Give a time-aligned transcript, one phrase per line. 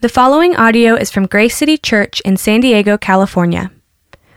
[0.00, 3.72] The following audio is from Grace City Church in San Diego, California.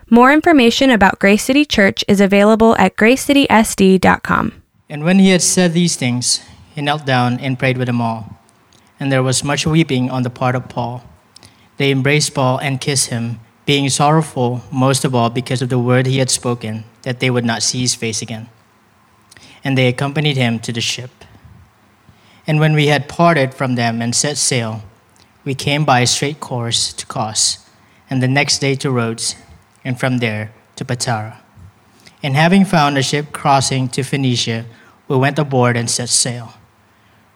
[0.09, 4.63] More information about Grace City Church is available at gracecitysd.com.
[4.89, 6.41] And when he had said these things,
[6.73, 8.39] he knelt down and prayed with them all.
[8.99, 11.03] And there was much weeping on the part of Paul.
[11.77, 16.07] They embraced Paul and kissed him, being sorrowful most of all because of the word
[16.07, 18.49] he had spoken, that they would not see his face again.
[19.63, 21.11] And they accompanied him to the ship.
[22.47, 24.81] And when we had parted from them and set sail,
[25.43, 27.65] we came by a straight course to Kos,
[28.09, 29.35] and the next day to Rhodes,
[29.83, 31.37] and from there to Patara.
[32.21, 34.65] And having found a ship crossing to Phoenicia,
[35.07, 36.53] we went aboard and set sail.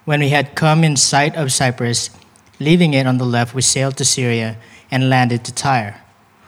[0.05, 2.11] When we had come in sight of Cyprus,
[2.59, 4.57] leaving it on the left, we sailed to Syria
[4.91, 6.01] and landed to Tyre,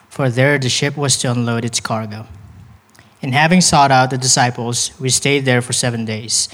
[0.10, 2.28] for there the ship was to unload its cargo.
[3.22, 6.50] And having sought out the disciples, we stayed there for seven days.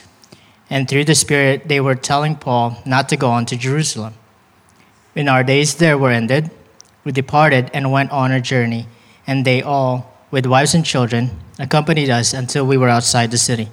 [0.70, 4.14] And through the Spirit, they were telling Paul not to go on to Jerusalem.
[5.14, 6.50] When our days there were ended,
[7.04, 8.88] we departed and went on our journey,
[9.28, 13.70] and they all, with wives and children, accompanied us until we were outside the city.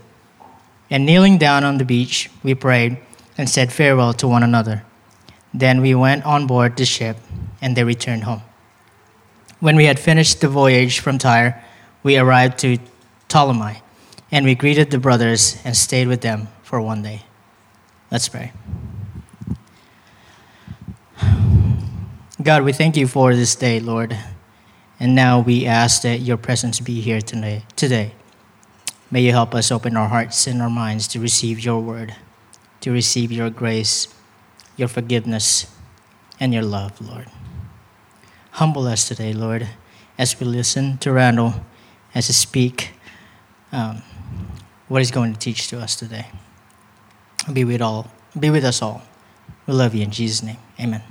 [0.91, 2.99] And kneeling down on the beach, we prayed
[3.39, 4.85] and said farewell to one another.
[5.55, 7.17] Then we went on board the ship,
[7.63, 8.43] and they returned home.
[9.61, 11.63] When we had finished the voyage from Tyre,
[12.03, 12.79] we arrived to
[13.29, 13.83] Ptolemy,
[14.31, 17.23] and we greeted the brothers and stayed with them for one day.
[18.11, 18.53] Let's pray.
[22.43, 24.17] God, we thank you for this day, Lord.
[24.99, 28.13] And now we ask that your presence be here today.
[29.11, 32.15] May you help us open our hearts and our minds to receive your word,
[32.81, 34.09] to receive your grace,
[34.79, 35.67] your forgiveness,
[36.39, 37.27] and your love, Lord.
[38.53, 39.69] Humble us today, Lord,
[40.17, 41.55] as we listen to Randall
[42.15, 42.93] as he speak
[43.71, 44.03] um,
[44.89, 46.29] what he's going to teach to us today.
[47.53, 48.11] Be with all.
[48.39, 49.03] Be with us all.
[49.67, 50.59] We love you in Jesus' name.
[50.81, 51.03] Amen.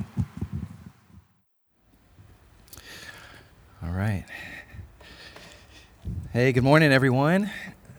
[3.89, 4.23] All right.
[6.31, 7.49] Hey, good morning, everyone.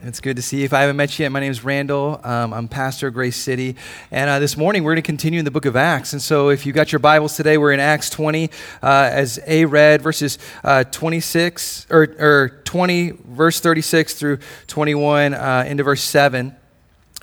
[0.02, 0.64] It's good to see you.
[0.64, 2.20] If I haven't met you yet, my name is Randall.
[2.22, 3.74] Um, I'm pastor of Grace City.
[4.12, 6.12] And uh, this morning, we're going to continue in the book of Acts.
[6.12, 8.50] And so, if you got your Bibles today, we're in Acts 20,
[8.84, 14.38] uh, as A read, verses uh, 26, or, or 20, verse 36 through
[14.68, 16.54] 21, uh, into verse 7.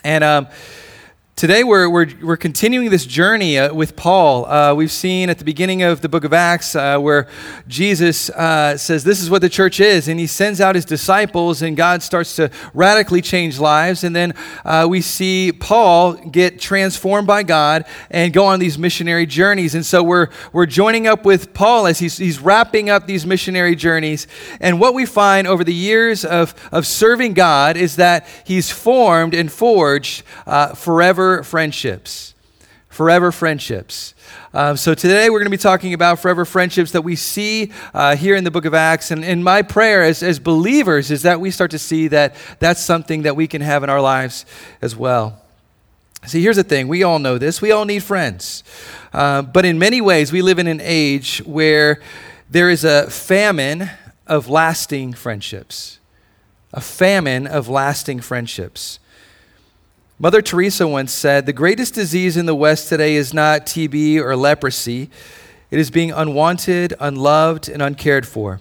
[0.04, 0.48] And um,
[1.38, 4.48] Today, we're, we're, we're continuing this journey uh, with Paul.
[4.48, 7.28] Uh, we've seen at the beginning of the book of Acts uh, where
[7.68, 10.08] Jesus uh, says, This is what the church is.
[10.08, 14.04] And he sends out his disciples, and God starts to radically change lives.
[14.04, 14.34] And then
[14.66, 19.76] uh, we see Paul get transformed by God and go on these missionary journeys.
[19.76, 23.76] And so we're, we're joining up with Paul as he's, he's wrapping up these missionary
[23.76, 24.26] journeys.
[24.60, 29.36] And what we find over the years of, of serving God is that he's formed
[29.36, 32.34] and forged uh, forever forever friendships.
[32.88, 34.16] Forever friendships.
[34.54, 38.16] Uh, so today we're going to be talking about forever friendships that we see uh,
[38.16, 39.12] here in the book of Acts.
[39.12, 42.82] And, and my prayer as, as believers is that we start to see that that's
[42.82, 44.46] something that we can have in our lives
[44.82, 45.42] as well.
[46.26, 47.62] See, here's the thing we all know this.
[47.62, 48.64] We all need friends.
[49.12, 52.02] Uh, but in many ways, we live in an age where
[52.50, 53.90] there is a famine
[54.26, 56.00] of lasting friendships.
[56.74, 59.00] A famine of lasting friendships.
[60.20, 64.36] Mother Teresa once said, The greatest disease in the West today is not TB or
[64.36, 65.12] leprosy,
[65.70, 68.60] it is being unwanted, unloved, and uncared for.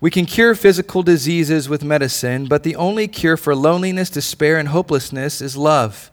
[0.00, 4.70] We can cure physical diseases with medicine, but the only cure for loneliness, despair, and
[4.70, 6.10] hopelessness is love.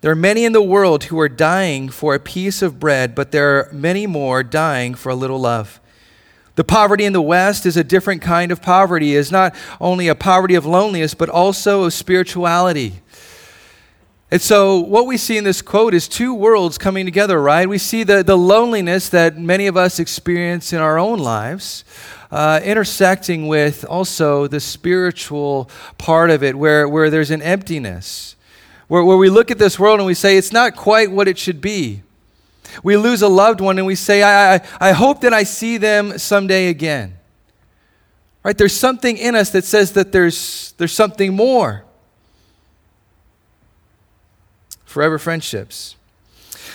[0.00, 3.30] There are many in the world who are dying for a piece of bread, but
[3.30, 5.78] there are many more dying for a little love.
[6.56, 9.14] The poverty in the West is a different kind of poverty.
[9.14, 13.02] It is not only a poverty of loneliness, but also of spirituality.
[14.28, 17.68] And so, what we see in this quote is two worlds coming together, right?
[17.68, 21.84] We see the, the loneliness that many of us experience in our own lives,
[22.32, 28.34] uh, intersecting with also the spiritual part of it, where, where there's an emptiness,
[28.88, 31.38] where, where we look at this world and we say, it's not quite what it
[31.38, 32.02] should be.
[32.82, 35.76] We lose a loved one and we say, I, I, I hope that I see
[35.76, 37.16] them someday again.
[38.42, 38.58] Right?
[38.58, 41.85] There's something in us that says that there's, there's something more.
[44.96, 45.94] Forever friendships.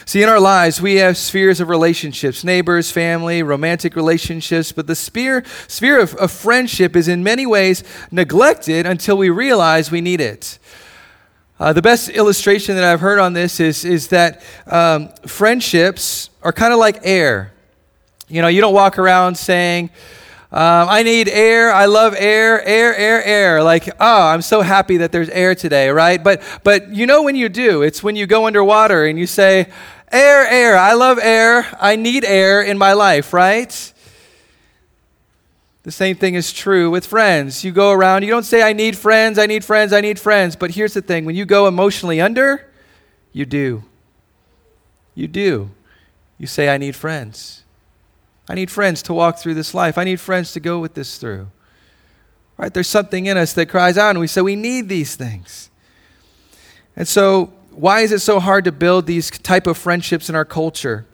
[0.06, 4.94] See, in our lives, we have spheres of relationships neighbors, family, romantic relationships, but the
[4.94, 10.22] sphere, sphere of, of friendship is in many ways neglected until we realize we need
[10.22, 10.60] it.
[11.60, 16.54] Uh, the best illustration that I've heard on this is, is that um, friendships are
[16.54, 17.52] kind of like air.
[18.28, 19.90] You know, you don't walk around saying,
[20.52, 21.72] um, I need air.
[21.72, 23.64] I love air, air, air, air.
[23.64, 26.22] Like, oh, I'm so happy that there's air today, right?
[26.22, 29.72] But, but you know when you do, it's when you go underwater and you say,
[30.12, 30.78] Air, air.
[30.78, 31.66] I love air.
[31.80, 33.94] I need air in my life, right?
[35.84, 37.64] The same thing is true with friends.
[37.64, 40.56] You go around, you don't say, I need friends, I need friends, I need friends.
[40.56, 42.70] But here's the thing when you go emotionally under,
[43.32, 43.84] you do.
[45.16, 45.72] You do.
[46.38, 47.64] You say, I need friends.
[48.52, 49.98] I need friends to walk through this life.
[49.98, 51.50] I need friends to go with this through.
[52.58, 52.74] Right?
[52.74, 55.70] There's something in us that cries out, and we say, we need these things.
[56.98, 60.44] And so, why is it so hard to build these type of friendships in our
[60.44, 61.06] culture?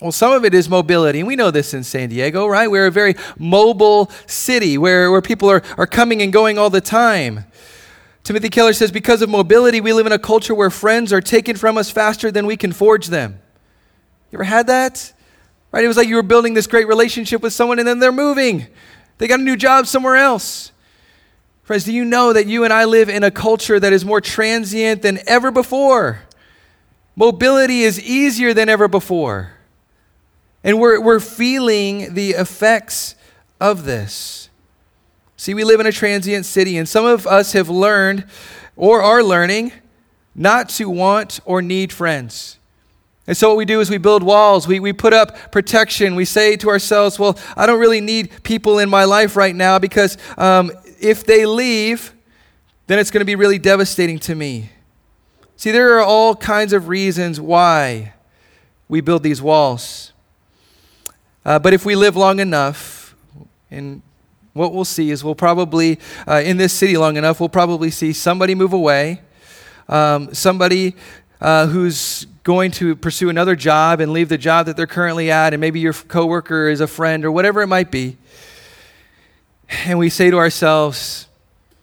[0.00, 2.70] Well, some of it is mobility, and we know this in San Diego, right?
[2.70, 6.80] We're a very mobile city where, where people are, are coming and going all the
[6.80, 7.44] time.
[8.22, 11.56] Timothy Keller says, because of mobility, we live in a culture where friends are taken
[11.56, 13.40] from us faster than we can forge them.
[14.30, 15.12] You ever had that?
[15.72, 15.82] Right?
[15.82, 18.66] It was like you were building this great relationship with someone and then they're moving.
[19.18, 20.70] They got a new job somewhere else.
[21.62, 24.20] Friends, do you know that you and I live in a culture that is more
[24.20, 26.20] transient than ever before?
[27.16, 29.52] Mobility is easier than ever before.
[30.64, 33.14] And we're, we're feeling the effects
[33.60, 34.50] of this.
[35.36, 38.26] See, we live in a transient city, and some of us have learned
[38.76, 39.72] or are learning
[40.34, 42.58] not to want or need friends.
[43.26, 46.16] And so, what we do is we build walls, we, we put up protection.
[46.16, 49.78] We say to ourselves, Well, I don't really need people in my life right now
[49.78, 52.14] because um, if they leave,
[52.88, 54.70] then it's going to be really devastating to me.
[55.56, 58.14] See, there are all kinds of reasons why
[58.88, 60.12] we build these walls.
[61.44, 63.14] Uh, but if we live long enough,
[63.70, 64.02] and
[64.52, 68.12] what we'll see is we'll probably, uh, in this city long enough, we'll probably see
[68.12, 69.20] somebody move away,
[69.88, 70.94] um, somebody
[71.42, 75.52] uh, who's going to pursue another job and leave the job that they're currently at,
[75.52, 78.16] and maybe your coworker is a friend or whatever it might be.
[79.84, 81.26] And we say to ourselves,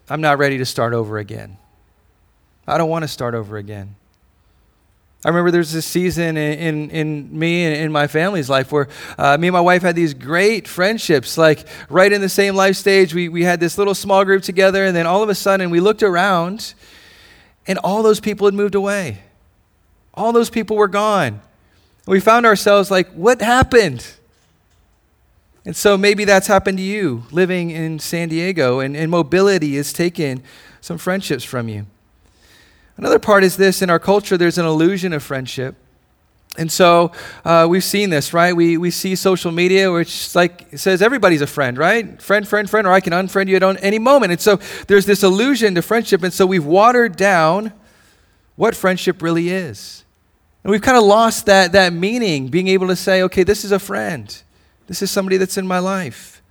[0.10, 1.58] I'm not ready to start over again.
[2.66, 3.96] I don't want to start over again.
[5.26, 8.88] I remember there's this season in, in, in me and in my family's life where
[9.18, 12.78] uh, me and my wife had these great friendships, like right in the same life
[12.78, 13.14] stage.
[13.14, 15.82] We, we had this little small group together, and then all of a sudden we
[15.82, 16.74] looked around,
[17.68, 19.24] and all those people had moved away.
[20.20, 21.42] All those people were gone.
[22.06, 24.06] We found ourselves like, what happened?
[25.66, 29.94] And so maybe that's happened to you living in San Diego, and, and mobility has
[29.94, 30.44] taken
[30.82, 31.86] some friendships from you.
[32.98, 35.76] Another part is this in our culture, there's an illusion of friendship.
[36.58, 37.14] And so
[37.46, 38.54] uh, we've seen this, right?
[38.54, 42.22] We, we see social media, which like says everybody's a friend, right?
[42.22, 44.34] Friend, friend, friend, or I can unfriend you at any moment.
[44.34, 46.24] And so there's this illusion to friendship.
[46.24, 47.72] And so we've watered down
[48.58, 50.04] what friendship really is.
[50.70, 53.72] And we've kind of lost that, that meaning, being able to say, okay, this is
[53.72, 54.40] a friend.
[54.86, 56.44] This is somebody that's in my life.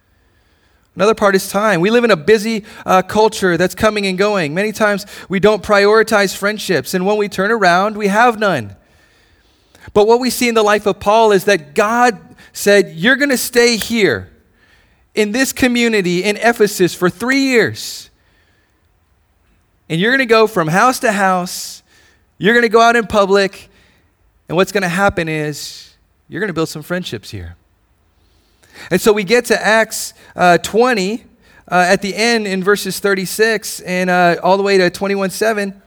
[0.96, 1.80] Another part is time.
[1.80, 4.54] We live in a busy uh, culture that's coming and going.
[4.54, 8.74] Many times we don't prioritize friendships, and when we turn around, we have none.
[9.94, 12.18] But what we see in the life of Paul is that God
[12.52, 14.32] said, You're going to stay here
[15.14, 18.10] in this community in Ephesus for three years.
[19.88, 21.84] And you're going to go from house to house.
[22.36, 23.67] You're going to go out in public.
[24.48, 25.94] And what's going to happen is
[26.28, 27.56] you're going to build some friendships here.
[28.90, 31.24] And so we get to Acts uh, 20
[31.70, 35.82] uh, at the end in verses 36 and uh, all the way to 21 7.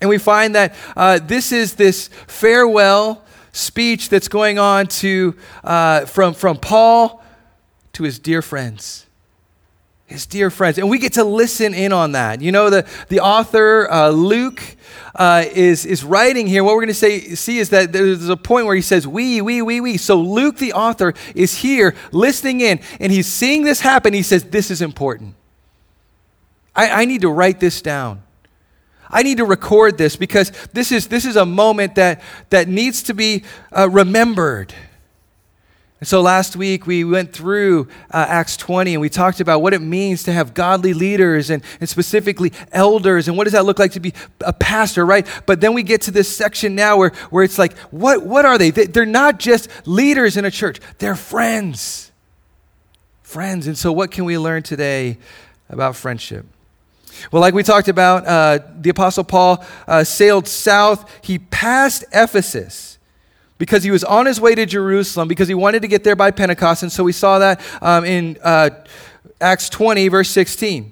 [0.00, 6.06] And we find that uh, this is this farewell speech that's going on to, uh,
[6.06, 7.22] from, from Paul
[7.92, 9.06] to his dear friends
[10.10, 10.76] his dear friends.
[10.76, 12.42] And we get to listen in on that.
[12.42, 14.60] You know, the, the author, uh, Luke,
[15.14, 16.64] uh, is, is writing here.
[16.64, 19.62] What we're going to see is that there's a point where he says, we, we,
[19.62, 19.96] we, we.
[19.96, 24.12] So Luke, the author, is here listening in, and he's seeing this happen.
[24.12, 25.36] He says, This is important.
[26.74, 28.22] I, I need to write this down.
[29.08, 33.04] I need to record this because this is, this is a moment that, that needs
[33.04, 33.44] to be
[33.76, 34.74] uh, remembered.
[36.00, 39.74] And so last week we went through uh, Acts 20 and we talked about what
[39.74, 43.78] it means to have godly leaders and, and specifically elders and what does that look
[43.78, 45.26] like to be a pastor, right?
[45.44, 48.56] But then we get to this section now where, where it's like, what, what are
[48.56, 48.70] they?
[48.70, 52.10] They're not just leaders in a church, they're friends.
[53.22, 53.66] Friends.
[53.66, 55.18] And so what can we learn today
[55.68, 56.46] about friendship?
[57.30, 61.10] Well, like we talked about, uh, the Apostle Paul uh, sailed south.
[61.22, 62.89] He passed Ephesus
[63.60, 66.30] because he was on his way to Jerusalem because he wanted to get there by
[66.30, 66.82] Pentecost.
[66.82, 68.70] And so we saw that um, in uh,
[69.38, 70.90] Acts 20, verse 16.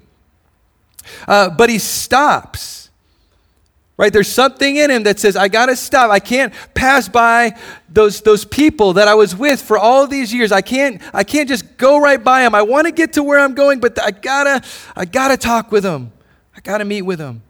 [1.27, 2.91] Uh, but he stops.
[3.97, 4.13] Right?
[4.13, 6.11] There's something in him that says, I got to stop.
[6.11, 7.57] I can't pass by
[7.89, 10.51] those, those people that I was with for all these years.
[10.51, 12.53] I can't, I can't just go right by them.
[12.53, 15.71] I want to get to where I'm going, but I got to I gotta talk
[15.71, 16.11] with them.
[16.55, 17.41] I got to meet with them.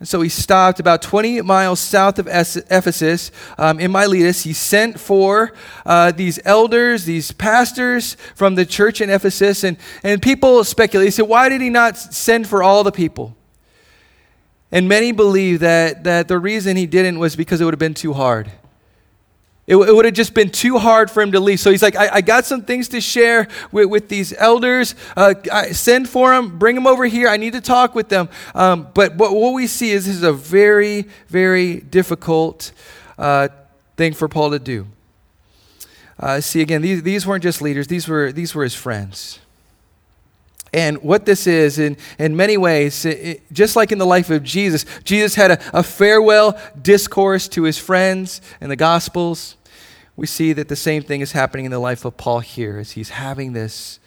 [0.00, 4.42] And so he stopped about 20 miles south of Ephesus um, in Miletus.
[4.44, 5.52] He sent for
[5.84, 9.62] uh, these elders, these pastors from the church in Ephesus.
[9.62, 11.06] And, and people speculate.
[11.06, 13.36] They said, why did he not send for all the people?
[14.72, 17.92] And many believe that, that the reason he didn't was because it would have been
[17.92, 18.50] too hard.
[19.70, 21.60] It, it would have just been too hard for him to leave.
[21.60, 24.96] So he's like, I, I got some things to share with, with these elders.
[25.16, 25.34] Uh,
[25.70, 27.28] send for them, bring them over here.
[27.28, 28.28] I need to talk with them.
[28.52, 32.72] Um, but, but what we see is this is a very, very difficult
[33.16, 33.46] uh,
[33.96, 34.88] thing for Paul to do.
[36.18, 39.38] Uh, see, again, these, these weren't just leaders, these were, these were his friends.
[40.72, 44.30] And what this is, in, in many ways, it, it, just like in the life
[44.30, 49.56] of Jesus, Jesus had a, a farewell discourse to his friends in the Gospels
[50.20, 52.90] we see that the same thing is happening in the life of Paul here as
[52.90, 53.98] he's having this,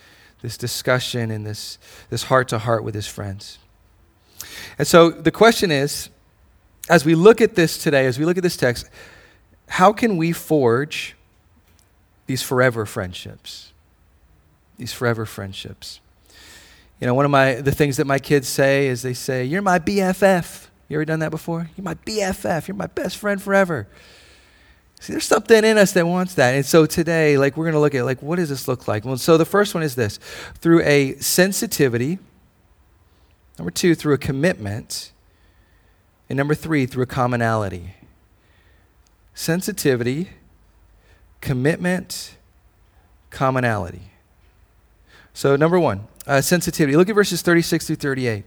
[0.44, 1.80] this discussion and this,
[2.26, 3.58] heart to heart with his friends.
[4.78, 6.10] And so the question is
[6.88, 8.88] as we look at this today, as we look at this text,
[9.68, 11.16] how can we forge
[12.28, 13.74] these forever friendships?
[14.78, 16.00] These forever friendships.
[17.02, 19.64] You know, one of my the things that my kids say is they say, "You're
[19.64, 21.72] my BFF." You ever done that before?
[21.76, 22.68] You're my BFF.
[22.68, 23.88] You're my best friend forever.
[25.04, 26.56] See, there's something in us that wants that.
[26.56, 29.04] And so today, like, we're going to look at, like, what does this look like?
[29.04, 30.18] Well, so the first one is this
[30.60, 32.20] through a sensitivity,
[33.60, 35.12] number two, through a commitment,
[36.30, 37.96] and number three, through a commonality.
[39.34, 40.30] Sensitivity,
[41.42, 42.38] commitment,
[43.30, 44.04] commonality.
[45.34, 46.96] So, number one, uh, sensitivity.
[46.96, 48.46] Look at verses 36 through 38.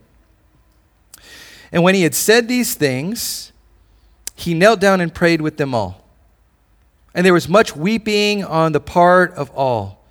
[1.70, 3.52] And when he had said these things,
[4.34, 6.05] he knelt down and prayed with them all.
[7.16, 10.04] And there was much weeping on the part of all.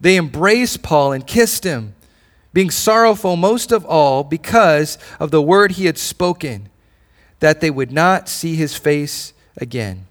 [0.00, 1.94] They embraced Paul and kissed him,
[2.54, 6.70] being sorrowful most of all because of the word he had spoken,
[7.40, 10.06] that they would not see his face again.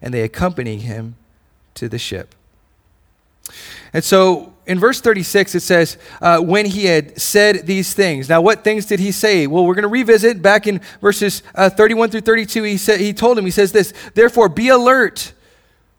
[0.00, 1.16] And they accompanied him
[1.74, 2.36] to the ship.
[3.92, 8.28] And so in verse 36, it says, uh, when he had said these things.
[8.28, 9.46] Now, what things did he say?
[9.46, 12.62] Well, we're going to revisit back in verses uh, 31 through 32.
[12.64, 15.32] He, said, he told him, he says this, Therefore, be alert,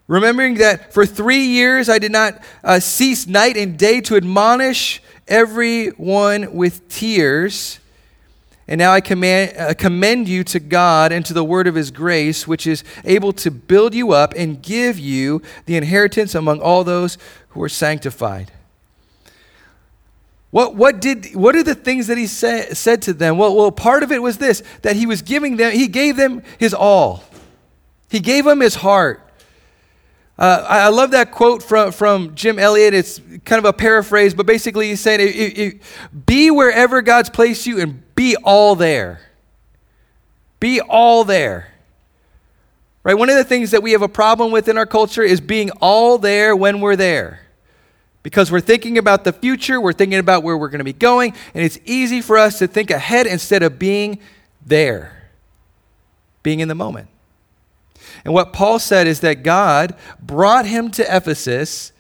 [0.06, 5.02] remembering that for three years I did not uh, cease night and day to admonish
[5.28, 7.80] everyone with tears.
[8.68, 11.90] And now I command, uh, commend you to God and to the word of his
[11.90, 16.84] grace, which is able to build you up and give you the inheritance among all
[16.84, 17.18] those
[17.50, 18.52] who are sanctified.
[20.52, 23.38] What, what, did, what are the things that he say, said to them?
[23.38, 26.42] Well, well, part of it was this that he was giving them, he gave them
[26.58, 27.24] his all.
[28.10, 29.26] He gave them his heart.
[30.40, 32.94] Uh, I, I, love that quote from, from Jim Elliot.
[32.94, 35.82] It's kind of a paraphrase, but basically he's saying, it, it, it,
[36.26, 39.20] Be wherever God's placed you and be all there.
[40.62, 41.74] Be all there.
[43.04, 43.16] Right?
[43.16, 45.72] One of the things that we have a problem with in our culture is being
[45.82, 47.42] all there when we're there.
[48.22, 51.34] Because we're thinking about the future, we're thinking about where we're going to be going,
[51.54, 54.20] and it's easy for us to think ahead instead of being
[54.66, 55.30] there,
[56.44, 57.08] being in the moment.
[58.26, 61.94] And what Paul said is that God brought him to Ephesus,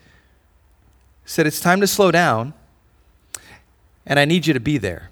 [1.25, 2.53] said, It's time to slow down,
[4.05, 5.09] and I need you to be there,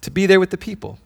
[0.00, 0.98] to be there with the people.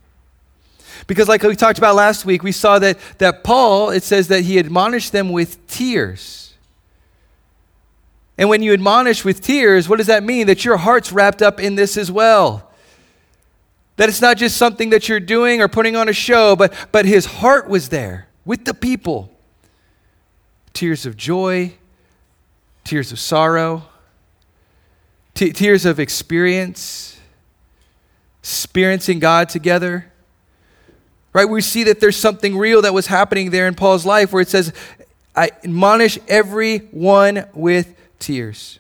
[1.07, 4.43] Because, like we talked about last week, we saw that, that Paul, it says that
[4.43, 6.50] he admonished them with tears.
[8.41, 10.47] And when you admonish with tears, what does that mean?
[10.47, 12.71] That your heart's wrapped up in this as well.
[13.97, 17.05] That it's not just something that you're doing or putting on a show, but, but
[17.05, 19.31] his heart was there with the people.
[20.73, 21.75] Tears of joy,
[22.83, 23.85] tears of sorrow,
[25.35, 27.21] t- tears of experience,
[28.43, 30.11] experiencing God together.
[31.35, 31.45] Right?
[31.45, 34.49] We see that there's something real that was happening there in Paul's life where it
[34.49, 34.73] says,
[35.37, 38.79] I admonish everyone with tears.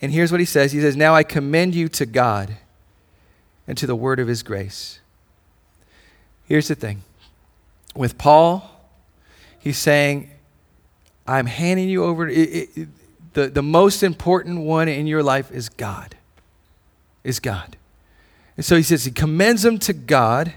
[0.00, 2.56] And here's what he says He says, Now I commend you to God
[3.66, 5.00] and to the word of his grace.
[6.46, 7.02] Here's the thing
[7.94, 8.70] with Paul,
[9.58, 10.30] he's saying,
[11.26, 12.28] I'm handing you over.
[12.28, 12.88] It, it,
[13.32, 16.16] the, the most important one in your life is God.
[17.22, 17.76] Is God.
[18.56, 20.54] And so he says he commends him to God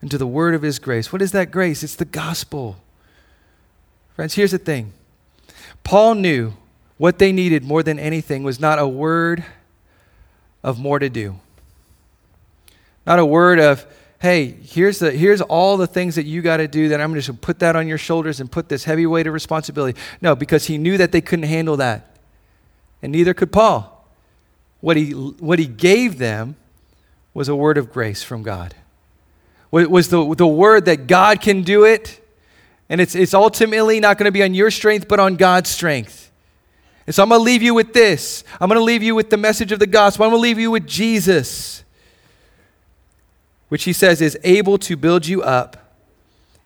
[0.00, 1.12] and to the word of his grace.
[1.12, 1.82] What is that grace?
[1.82, 2.76] It's the gospel.
[4.14, 4.92] Friends, here's the thing
[5.82, 6.52] Paul knew
[7.02, 9.44] what they needed more than anything was not a word
[10.62, 11.34] of more to do.
[13.04, 13.84] Not a word of,
[14.20, 17.26] hey, here's, the, here's all the things that you got to do, that I'm just
[17.26, 19.98] going to put that on your shoulders and put this heavy weight of responsibility.
[20.20, 22.18] No, because he knew that they couldn't handle that.
[23.02, 24.06] And neither could Paul.
[24.80, 26.54] What he, what he gave them
[27.34, 28.76] was a word of grace from God.
[29.72, 32.24] Was the, the word that God can do it,
[32.88, 36.28] and it's, it's ultimately not going to be on your strength, but on God's strength.
[37.06, 38.44] And so I'm going to leave you with this.
[38.60, 40.24] I'm going to leave you with the message of the gospel.
[40.24, 41.82] I'm going to leave you with Jesus,
[43.68, 45.76] which he says is able to build you up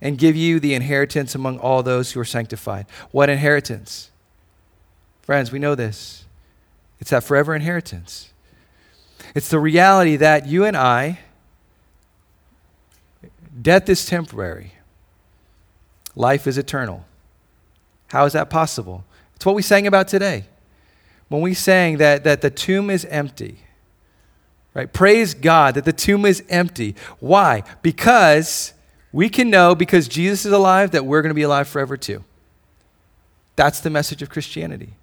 [0.01, 2.87] and give you the inheritance among all those who are sanctified.
[3.13, 4.11] What inheritance?
[5.23, 6.25] Friends, we know this.
[7.01, 8.33] It's that forever inheritance.
[9.35, 11.21] It's the reality that you and I,
[13.61, 14.73] death is temporary,
[16.15, 17.05] life is eternal.
[18.09, 19.05] How is that possible?
[19.37, 20.45] It's what we sang about today.
[21.29, 23.59] When we sang that, that the tomb is empty,
[24.75, 24.93] right?
[24.93, 26.95] Praise God that the tomb is empty.
[27.21, 27.63] Why?
[27.83, 28.73] Because
[29.13, 32.25] we can know, because Jesus is alive, that we're going to be alive forever too.
[33.57, 34.95] That's the message of Christianity.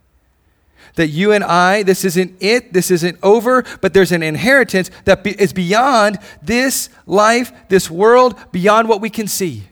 [0.96, 5.24] That you and I, this isn't it, this isn't over, but there's an inheritance that
[5.24, 9.64] be, is beyond this life, this world, beyond what we can see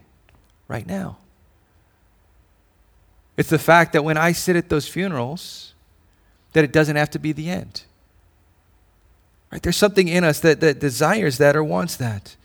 [0.68, 1.18] right now.
[3.42, 5.74] It's the fact that when I sit at those funerals,
[6.54, 7.82] that it doesn't have to be the end.
[9.52, 9.64] Right?
[9.64, 12.36] There's something in us that, that desires that or wants that.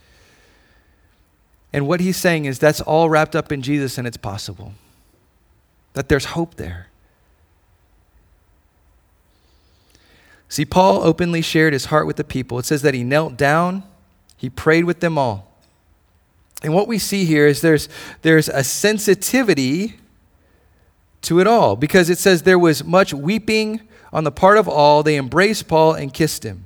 [1.71, 4.73] And what he's saying is that's all wrapped up in Jesus and it's possible.
[5.93, 6.89] That there's hope there.
[10.49, 12.59] See, Paul openly shared his heart with the people.
[12.59, 13.83] It says that he knelt down,
[14.39, 15.59] he prayed with them all.
[16.63, 17.87] And what we see here is there's,
[18.23, 19.97] there's a sensitivity
[21.27, 23.81] to it all because it says there was much weeping
[24.13, 25.03] on the part of all.
[25.03, 26.65] They embraced Paul and kissed him.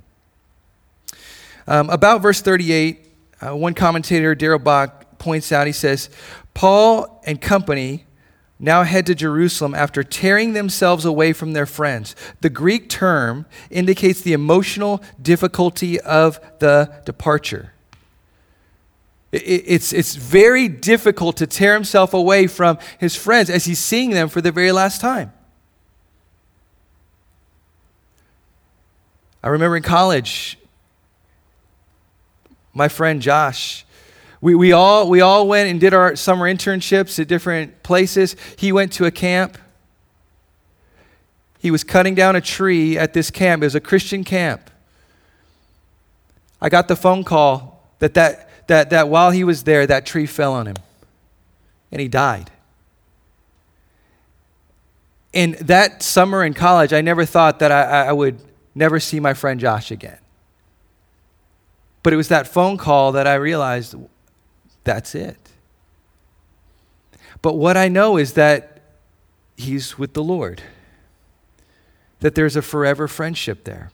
[1.67, 3.07] Um, about verse 38,
[3.41, 6.11] uh, one commentator, Darrell Bock, points out, he says,
[6.55, 8.07] Paul and company
[8.59, 12.15] now head to Jerusalem after tearing themselves away from their friends.
[12.41, 17.73] The Greek term indicates the emotional difficulty of the departure.
[19.33, 24.29] It's, it's very difficult to tear himself away from his friends as he's seeing them
[24.29, 25.33] for the very last time.
[29.43, 30.59] I remember in college,
[32.75, 33.87] my friend Josh,
[34.41, 38.35] we, we, all, we all went and did our summer internships at different places.
[38.57, 39.57] He went to a camp.
[41.61, 43.63] He was cutting down a tree at this camp.
[43.63, 44.71] It was a Christian camp.
[46.61, 50.27] I got the phone call that that that, that while he was there, that tree
[50.27, 50.77] fell on him
[51.91, 52.53] and he died.
[55.33, 58.41] In that summer in college, I never thought that I, I would
[58.73, 60.19] never see my friend Josh again.
[62.05, 63.97] But it was that phone call that I realized
[64.85, 65.37] that's it.
[67.43, 68.83] But what I know is that
[69.57, 70.63] he's with the Lord,
[72.21, 73.91] that there's a forever friendship there.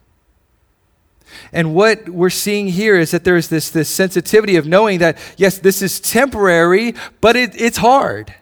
[1.53, 5.59] And what we're seeing here is that there's this, this sensitivity of knowing that, yes,
[5.59, 8.35] this is temporary, but it, it's hard.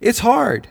[0.00, 0.68] It's hard.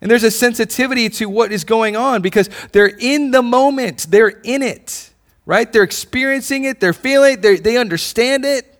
[0.00, 4.28] And there's a sensitivity to what is going on because they're in the moment, they're
[4.28, 5.10] in it,
[5.44, 5.72] right?
[5.72, 8.74] They're experiencing it, they're feeling it, they understand it.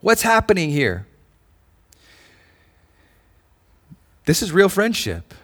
[0.00, 1.06] What's happening here?
[4.24, 5.34] This is real friendship.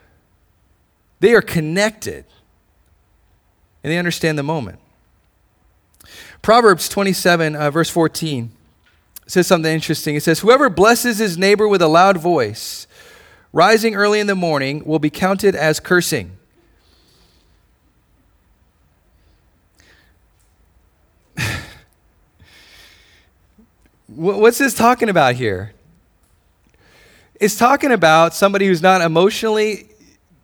[1.20, 2.24] They are connected
[3.82, 4.78] and they understand the moment.
[6.46, 8.52] Proverbs 27, uh, verse 14,
[9.26, 10.14] says something interesting.
[10.14, 12.86] It says, Whoever blesses his neighbor with a loud voice,
[13.52, 16.38] rising early in the morning, will be counted as cursing.
[24.06, 25.72] What's this talking about here?
[27.40, 29.88] It's talking about somebody who's not emotionally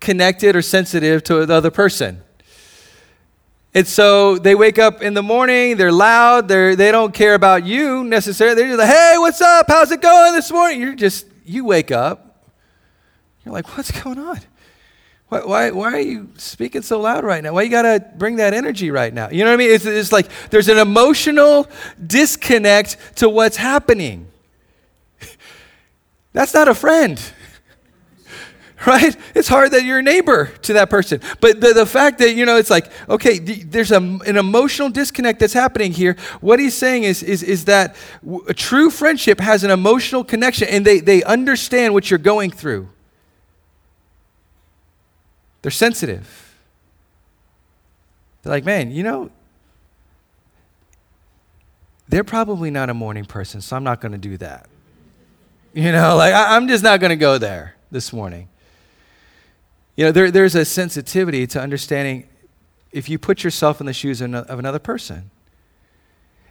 [0.00, 2.22] connected or sensitive to the other person.
[3.74, 7.64] And so they wake up in the morning, they're loud, they're, they don't care about
[7.64, 8.54] you necessarily.
[8.54, 9.66] They're just like, hey, what's up?
[9.68, 10.80] How's it going this morning?
[10.80, 12.50] You're just, you wake up,
[13.44, 14.40] you're like, what's going on?
[15.28, 17.54] Why, why, why are you speaking so loud right now?
[17.54, 19.30] Why you got to bring that energy right now?
[19.30, 19.70] You know what I mean?
[19.70, 21.66] It's, it's like there's an emotional
[22.06, 24.28] disconnect to what's happening.
[26.34, 27.18] That's not a friend
[28.86, 29.16] right?
[29.34, 31.20] It's hard that you're a neighbor to that person.
[31.40, 35.40] But the, the fact that, you know, it's like, okay, there's a, an emotional disconnect
[35.40, 36.16] that's happening here.
[36.40, 37.96] What he's saying is, is, is that
[38.48, 42.88] a true friendship has an emotional connection and they, they understand what you're going through.
[45.62, 46.56] They're sensitive.
[48.42, 49.30] They're like, man, you know,
[52.08, 54.68] they're probably not a morning person, so I'm not going to do that.
[55.72, 58.48] You know, like, I, I'm just not going to go there this morning.
[59.96, 62.26] You know, there, there's a sensitivity to understanding
[62.92, 65.30] if you put yourself in the shoes of another person.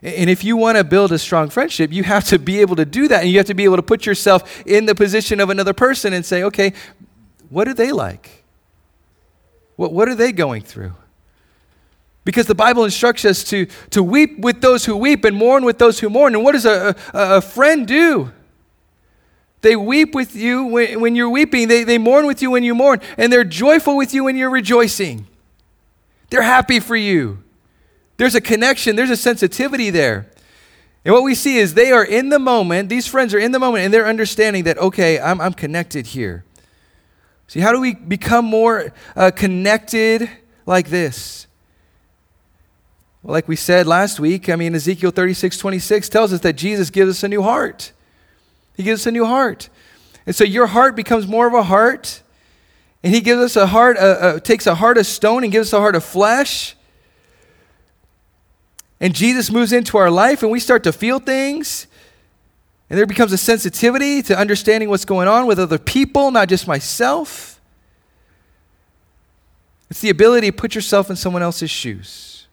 [0.04, 2.86] And if you want to build a strong friendship, you have to be able to
[2.86, 3.22] do that.
[3.22, 6.14] And you have to be able to put yourself in the position of another person
[6.14, 6.74] and say, okay,
[7.50, 8.44] what are they like?
[9.76, 10.94] What, what are they going through?
[12.24, 15.78] Because the Bible instructs us to, to weep with those who weep and mourn with
[15.78, 16.34] those who mourn.
[16.36, 18.32] And what does a, a, a friend do?
[19.62, 22.74] They weep with you when, when you're weeping, they, they mourn with you when you
[22.74, 25.28] mourn, and they're joyful with you when you're rejoicing.
[26.30, 27.44] They're happy for you.
[28.18, 30.30] There's a connection, there's a sensitivity there.
[31.04, 33.60] And what we see is they are in the moment, these friends are in the
[33.60, 36.44] moment, and they're understanding that, okay, I'm, I'm connected here.
[37.48, 40.30] See, how do we become more uh, connected
[40.66, 41.48] like this?
[43.24, 46.90] Well, like we said last week, I mean, Ezekiel 36 26 tells us that Jesus
[46.90, 47.92] gives us a new heart.
[48.76, 49.70] He gives us a new heart.
[50.26, 52.22] And so your heart becomes more of a heart.
[53.04, 55.80] And he gives us a heart, takes a heart of stone and gives us a
[55.80, 56.76] heart of flesh.
[59.00, 61.88] And Jesus moves into our life and we start to feel things.
[62.90, 66.68] And there becomes a sensitivity to understanding what's going on with other people, not just
[66.68, 67.60] myself.
[69.90, 72.48] It's the ability to put yourself in someone else's shoes.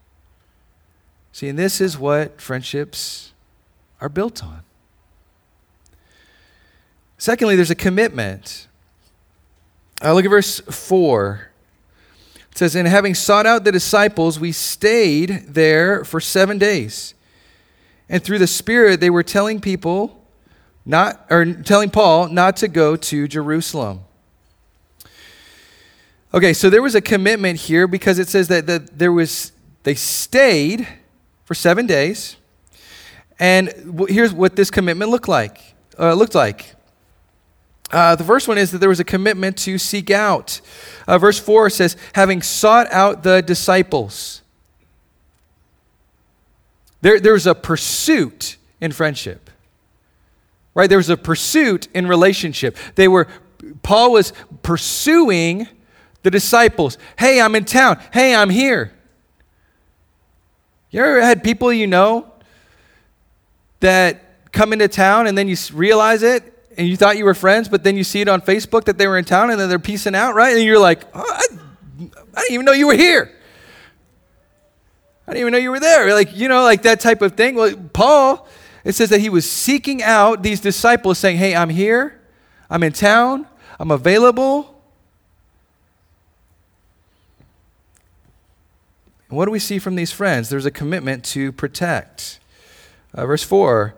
[1.32, 3.32] See, and this is what friendships
[4.00, 4.62] are built on.
[7.18, 8.68] Secondly, there's a commitment.
[10.02, 11.50] Uh, look at verse 4.
[12.52, 17.14] It says, And having sought out the disciples, we stayed there for seven days.
[18.08, 20.24] And through the Spirit, they were telling people,
[20.86, 24.00] not, or telling Paul not to go to Jerusalem.
[26.32, 29.52] Okay, so there was a commitment here because it says that, that there was,
[29.82, 30.86] they stayed
[31.44, 32.36] for seven days.
[33.40, 33.72] And
[34.08, 35.74] here's what this commitment looked like.
[35.98, 36.74] Uh, looked like.
[37.90, 40.60] Uh, the first one is that there was a commitment to seek out.
[41.06, 44.42] Uh, verse 4 says, having sought out the disciples.
[47.00, 49.50] There, there's a pursuit in friendship,
[50.74, 50.88] right?
[50.88, 52.76] There was a pursuit in relationship.
[52.94, 53.26] They were,
[53.82, 55.68] Paul was pursuing
[56.22, 56.98] the disciples.
[57.18, 58.00] Hey, I'm in town.
[58.12, 58.92] Hey, I'm here.
[60.90, 62.30] You ever had people you know
[63.80, 67.68] that come into town and then you realize it and you thought you were friends,
[67.68, 69.80] but then you see it on Facebook that they were in town and then they're
[69.80, 70.54] piecing out, right?
[70.54, 71.44] And you're like, oh, I,
[72.34, 73.34] I didn't even know you were here.
[75.26, 76.14] I didn't even know you were there.
[76.14, 77.56] Like, you know, like that type of thing.
[77.56, 78.46] Well, Paul,
[78.84, 82.20] it says that he was seeking out these disciples, saying, Hey, I'm here.
[82.70, 83.48] I'm in town.
[83.80, 84.80] I'm available.
[89.28, 90.48] And what do we see from these friends?
[90.48, 92.38] There's a commitment to protect.
[93.12, 93.96] Uh, verse 4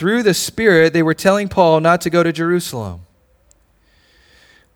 [0.00, 3.02] through the Spirit, they were telling Paul not to go to Jerusalem.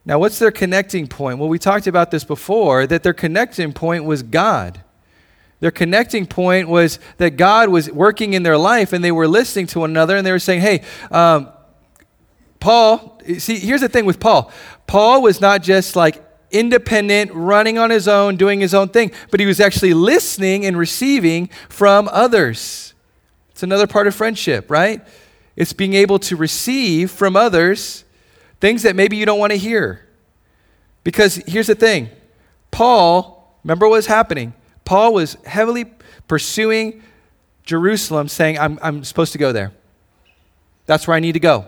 [0.04, 1.38] Now, what's their connecting point?
[1.38, 4.82] Well, we talked about this before that their connecting point was God.
[5.60, 9.66] Their connecting point was that God was working in their life and they were listening
[9.68, 11.48] to one another and they were saying, hey, um,
[12.60, 14.52] Paul, see, here's the thing with Paul.
[14.86, 19.40] Paul was not just like independent, running on his own, doing his own thing, but
[19.40, 22.93] he was actually listening and receiving from others.
[23.54, 25.00] It's another part of friendship, right?
[25.54, 28.04] It's being able to receive from others
[28.60, 30.04] things that maybe you don't want to hear.
[31.04, 32.10] Because here's the thing
[32.72, 34.54] Paul, remember what was happening?
[34.84, 35.84] Paul was heavily
[36.26, 37.00] pursuing
[37.62, 39.70] Jerusalem, saying, I'm, I'm supposed to go there.
[40.86, 41.66] That's where I need to go.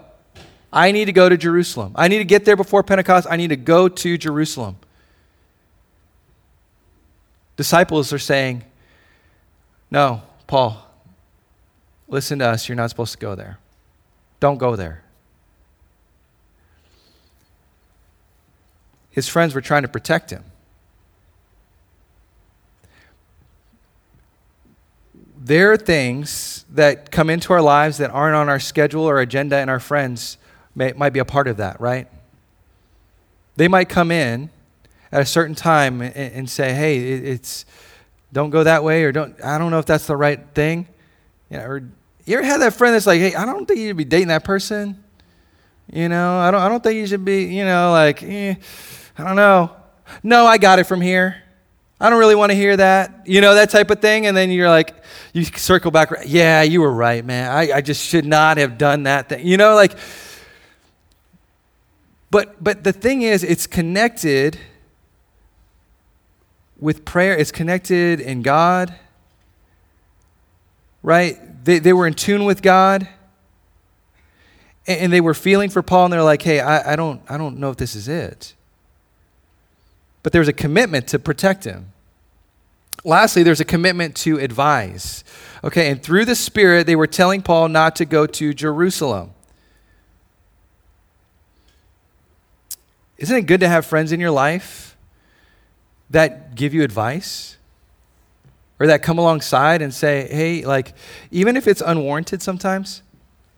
[0.72, 1.92] I need to go to Jerusalem.
[1.94, 3.28] I need to get there before Pentecost.
[3.30, 4.76] I need to go to Jerusalem.
[7.56, 8.64] Disciples are saying,
[9.88, 10.85] No, Paul,
[12.08, 13.58] listen to us, you're not supposed to go there.
[14.40, 15.02] Don't go there.
[19.10, 20.44] His friends were trying to protect him.
[25.38, 29.56] There are things that come into our lives that aren't on our schedule or agenda,
[29.56, 30.38] and our friends
[30.74, 32.08] may, might be a part of that, right?
[33.54, 34.50] They might come in
[35.10, 37.64] at a certain time and, and say, hey, it, it's,
[38.32, 40.88] don't go that way, or don't, I don't know if that's the right thing.
[41.50, 41.78] You know, or
[42.24, 44.28] you ever had that friend that's like, hey, I don't think you should be dating
[44.28, 45.02] that person.
[45.92, 48.54] You know, I don't, I don't think you should be, you know, like, eh,
[49.16, 49.74] I don't know.
[50.22, 51.42] No, I got it from here.
[52.00, 53.22] I don't really want to hear that.
[53.26, 54.26] You know, that type of thing.
[54.26, 54.94] And then you're like,
[55.32, 56.10] you circle back.
[56.26, 57.50] Yeah, you were right, man.
[57.50, 59.46] I, I just should not have done that thing.
[59.46, 59.96] You know, like,
[62.30, 64.58] but, but the thing is, it's connected
[66.78, 68.94] with prayer, it's connected in God,
[71.06, 71.38] right?
[71.64, 73.08] They, they were in tune with God.
[74.88, 77.58] And, they were feeling for Paul, and they're like, hey, I, I, don't, I don't
[77.58, 78.54] know if this is it.
[80.22, 81.92] But there was a commitment to protect him.
[83.04, 85.22] Lastly, there's a commitment to advise.
[85.62, 89.30] Okay, and through the Spirit, they were telling Paul not to go to Jerusalem.
[93.18, 94.96] Isn't it good to have friends in your life
[96.10, 97.55] that give you advice?
[98.78, 100.92] Or that come alongside and say, hey, like,
[101.30, 103.02] even if it's unwarranted sometimes,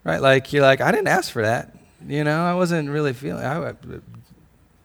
[0.05, 0.23] right?
[0.23, 1.75] Like, you're like, I didn't ask for that.
[2.07, 3.45] You know, I wasn't really feeling.
[3.45, 3.75] I,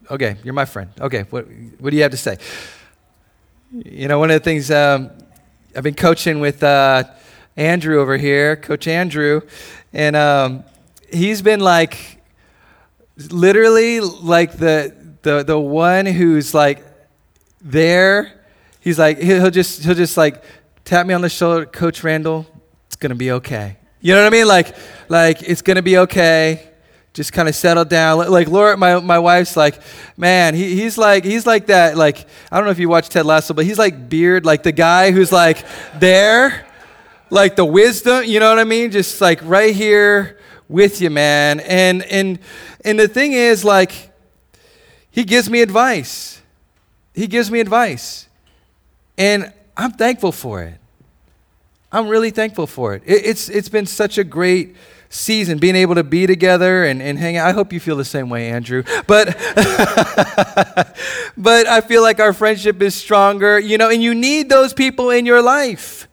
[0.09, 0.89] okay, you're my friend.
[0.99, 1.45] Okay, what,
[1.77, 2.37] what do you have to say?
[3.71, 5.11] You know, one of the things um,
[5.75, 7.03] I've been coaching with uh,
[7.55, 9.41] Andrew over here, Coach Andrew,
[9.91, 10.63] and um,
[11.11, 12.21] he's been like
[13.29, 16.83] literally like the the the one who's like
[17.61, 18.39] there.
[18.83, 20.43] He's like he'll just he'll just like
[20.83, 22.45] tap me on the shoulder, Coach Randall.
[22.87, 23.77] It's gonna be okay.
[24.01, 24.47] You know what I mean?
[24.47, 24.75] Like
[25.07, 26.69] like it's gonna be okay.
[27.13, 28.29] Just kind of settle down.
[28.29, 29.79] Like Laura, my, my wife's like,
[30.17, 31.95] man, he, he's like he's like that.
[31.95, 34.71] Like I don't know if you watch Ted Lasso, but he's like Beard, like the
[34.71, 35.63] guy who's like
[35.95, 36.65] there,
[37.29, 38.25] like the wisdom.
[38.25, 38.91] You know what I mean?
[38.91, 41.61] Just like right here with you, man.
[41.61, 42.39] And and
[42.83, 44.11] and the thing is, like,
[45.09, 46.41] he gives me advice.
[47.13, 48.27] He gives me advice.
[49.17, 50.79] And I'm thankful for it.
[51.91, 53.03] I'm really thankful for it.
[53.05, 54.75] it it's, it's been such a great
[55.09, 57.47] season being able to be together and, and hang out.
[57.47, 58.83] I hope you feel the same way, Andrew.
[59.05, 59.27] But
[61.37, 65.11] but I feel like our friendship is stronger, you know, and you need those people
[65.11, 66.07] in your life.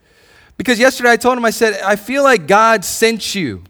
[0.58, 3.64] Because yesterday I told him, I said, I feel like God sent you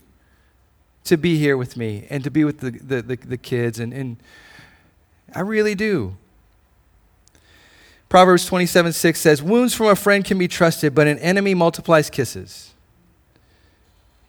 [1.05, 3.79] to be here with me and to be with the, the, the, the kids.
[3.79, 4.17] And, and
[5.33, 6.17] I really do.
[8.11, 12.11] Proverbs 27 6 says, Wounds from a friend can be trusted, but an enemy multiplies
[12.11, 12.75] kisses.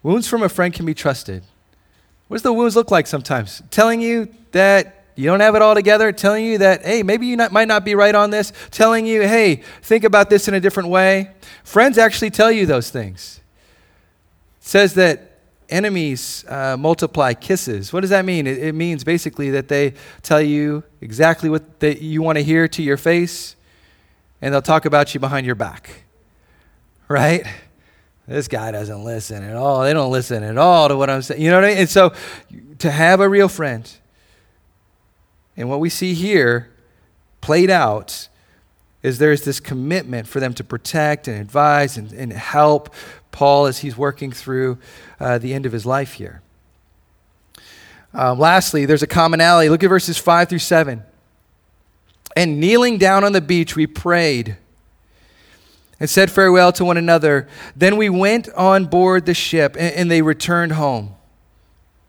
[0.03, 1.43] Wounds from a friend can be trusted.
[2.27, 3.63] What does the wounds look like sometimes?
[3.71, 7.35] Telling you that you don't have it all together, telling you that, hey, maybe you
[7.35, 10.59] not, might not be right on this, telling you, hey, think about this in a
[10.59, 11.31] different way.
[11.63, 13.41] Friends actually tell you those things.
[14.59, 15.39] It says that
[15.69, 17.91] enemies uh, multiply kisses.
[17.91, 18.45] What does that mean?
[18.45, 22.67] It, it, means basically that they tell you exactly what they, you want to hear
[22.67, 23.55] to your face,
[24.41, 26.03] and they'll talk about you behind your back.
[27.07, 27.45] Right?
[28.27, 29.81] This guy doesn't listen at all.
[29.81, 31.41] They don't listen at all to what I'm saying.
[31.41, 31.77] You know what I mean?
[31.79, 32.13] And so
[32.79, 33.91] to have a real friend,
[35.57, 36.71] and what we see here
[37.41, 38.29] played out
[39.03, 42.93] is there's this commitment for them to protect and advise and, and help
[43.31, 44.77] Paul as he's working through
[45.19, 46.41] uh, the end of his life here.
[48.13, 49.69] Um, lastly, there's a commonality.
[49.69, 51.03] Look at verses 5 through 7.
[52.35, 54.57] And kneeling down on the beach, we prayed
[55.99, 57.47] and said farewell to one another.
[57.75, 61.15] Then we went on board the ship, and, and they returned home.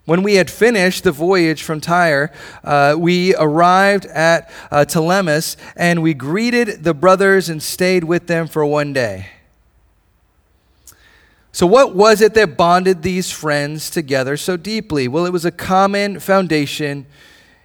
[0.04, 2.32] When we had finished the voyage from Tyre,
[2.64, 8.48] uh, we arrived at uh, Salamis, and we greeted the brothers and stayed with them
[8.48, 9.28] for one day.
[11.52, 15.06] So, what was it that bonded these friends together so deeply?
[15.06, 17.06] Well, it was a common foundation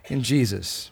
[0.09, 0.91] in Jesus.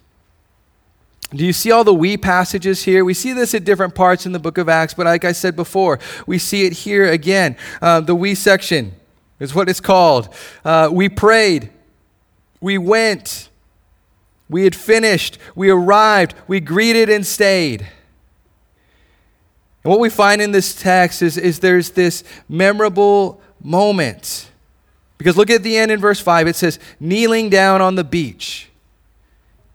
[1.31, 3.03] Do you see all the we passages here?
[3.03, 5.55] We see this at different parts in the book of Acts, but like I said
[5.55, 7.57] before, we see it here again.
[7.81, 8.93] Uh, the we section
[9.39, 10.29] is what it's called.
[10.63, 11.71] Uh, we prayed,
[12.61, 13.49] we went,
[14.49, 17.81] we had finished, we arrived, we greeted and stayed.
[19.83, 24.49] And what we find in this text is, is there's this memorable moment.
[25.17, 26.47] Because look at the end in verse 5.
[26.47, 28.69] It says, kneeling down on the beach.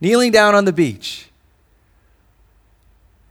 [0.01, 1.30] Kneeling down on the beach.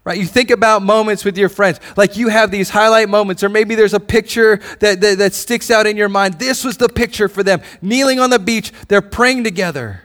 [0.04, 0.18] Right?
[0.18, 1.80] You think about moments with your friends.
[1.98, 5.70] Like you have these highlight moments, or maybe there's a picture that, that, that sticks
[5.70, 6.36] out in your mind.
[6.36, 7.62] This was the picture for them.
[7.82, 10.04] Kneeling on the beach, they're praying together.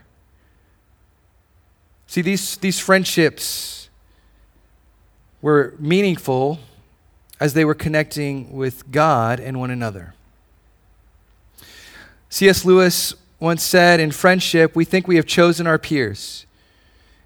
[2.06, 3.88] See, these, these friendships
[5.40, 6.58] were meaningful
[7.40, 10.14] as they were connecting with God and one another.
[12.28, 12.64] C.S.
[12.64, 16.46] Lewis once said, In friendship, we think we have chosen our peers.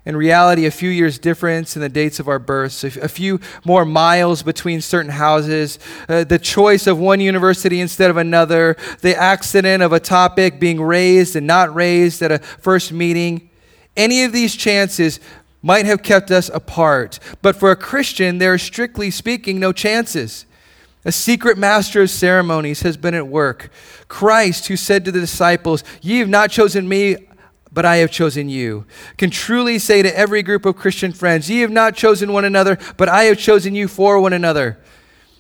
[0.09, 3.85] In reality, a few years' difference in the dates of our births, a few more
[3.85, 9.83] miles between certain houses, uh, the choice of one university instead of another, the accident
[9.83, 13.51] of a topic being raised and not raised at a first meeting.
[13.99, 15.21] Any of these chances
[15.61, 17.19] might have kept us apart.
[17.43, 20.47] But for a Christian, there are strictly speaking no chances.
[21.05, 23.71] A secret master of ceremonies has been at work.
[24.09, 27.28] Christ, who said to the disciples, Ye have not chosen me,
[27.79, 28.87] but I have chosen you,
[29.19, 32.77] can truly say to every group of Christian friends, Ye have not chosen one another,
[32.97, 34.81] but I have chosen you for one another.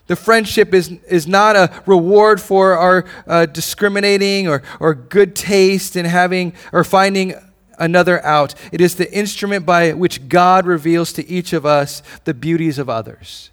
[0.06, 5.96] The friendship is, is not a reward for our uh, discriminating or, or good taste
[5.96, 7.34] in having or finding
[7.76, 8.54] another out.
[8.70, 12.88] It is the instrument by which God reveals to each of us the beauties of
[12.88, 13.50] others.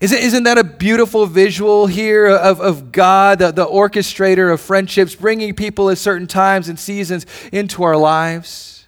[0.00, 5.16] Isn't, isn't that a beautiful visual here of, of God, the, the orchestrator of friendships,
[5.16, 8.86] bringing people at certain times and seasons into our lives?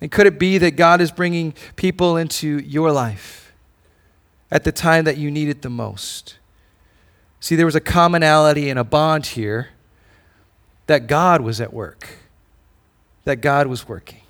[0.00, 3.54] And could it be that God is bringing people into your life
[4.50, 6.36] at the time that you need it the most?
[7.40, 9.70] See, there was a commonality and a bond here
[10.86, 12.08] that God was at work,
[13.24, 14.20] that God was working.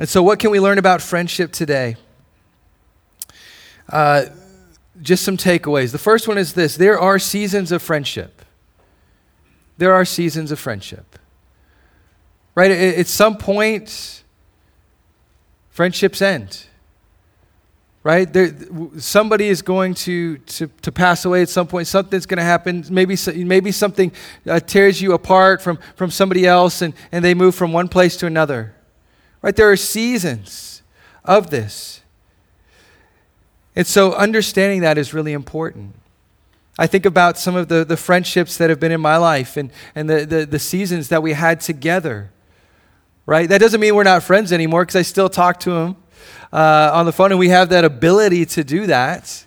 [0.00, 1.96] And so, what can we learn about friendship today?
[3.88, 4.26] Uh,
[5.02, 5.92] just some takeaways.
[5.92, 8.42] The first one is this there are seasons of friendship.
[9.78, 11.18] There are seasons of friendship.
[12.54, 12.70] Right?
[12.70, 14.24] At some point,
[15.68, 16.64] friendships end.
[18.02, 18.32] Right?
[18.32, 18.54] There,
[18.98, 21.88] somebody is going to, to, to pass away at some point.
[21.88, 22.84] Something's going to happen.
[22.88, 24.12] Maybe, maybe something
[24.48, 28.16] uh, tears you apart from, from somebody else and, and they move from one place
[28.18, 28.74] to another.
[29.42, 29.54] Right?
[29.54, 30.82] There are seasons
[31.24, 32.00] of this.
[33.76, 35.94] And so understanding that is really important.
[36.78, 39.70] I think about some of the, the friendships that have been in my life and,
[39.94, 42.32] and the, the, the seasons that we had together.
[43.26, 43.48] Right?
[43.48, 45.96] That doesn't mean we're not friends anymore because I still talk to them
[46.52, 49.44] uh, on the phone and we have that ability to do that.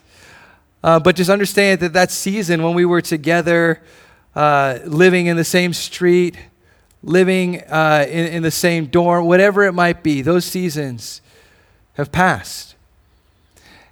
[0.84, 3.82] Uh, but just understand that that season when we were together,
[4.36, 6.38] uh, living in the same street,
[7.04, 11.22] living uh, in, in the same dorm, whatever it might be, those seasons
[11.94, 12.69] have passed.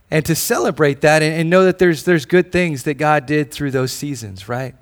[0.10, 3.52] And to celebrate that and, and know that there's, there's good things that God did
[3.52, 4.76] through those seasons, right?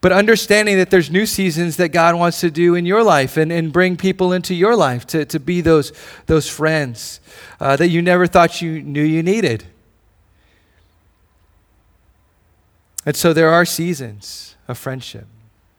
[0.00, 3.50] But understanding that there's new seasons that God wants to do in your life and,
[3.50, 5.92] and bring people into your life to, to be those,
[6.26, 7.20] those friends
[7.60, 9.64] uh, that you never thought you knew you needed.
[13.06, 15.26] And so there are seasons of friendship.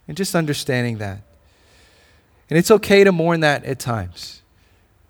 [0.07, 1.21] And just understanding that.
[2.49, 4.41] And it's okay to mourn that at times.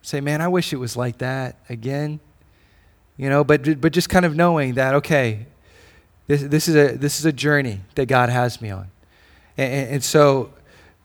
[0.02, 2.20] Say, man, I wish it was like that again.
[3.18, 5.48] You know, but, but just kind of knowing that, okay,
[6.28, 8.90] this, this, is, a, this is a journey that God has me on.
[9.58, 10.54] And, and, so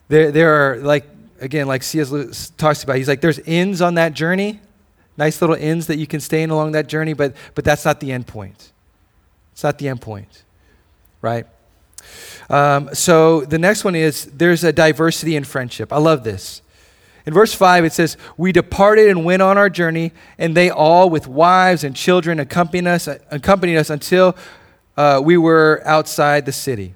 [0.08, 1.06] there, there are, like,
[1.40, 2.10] again, like C.S.
[2.10, 4.60] Lewis talks about, he's like, there's ends on that journey,
[5.16, 8.00] nice little ends that you can stay in along that journey, but, but that's not
[8.00, 8.72] the end point.
[9.52, 10.44] It's not the end point,
[11.22, 11.46] right?
[12.50, 15.92] Um, so the next one is there's a diversity in friendship.
[15.92, 16.60] I love this.
[17.26, 21.08] In verse 5, it says, We departed and went on our journey, and they all,
[21.08, 24.36] with wives and children, accompanied us, accompanied us until
[24.96, 26.94] uh, we were outside the city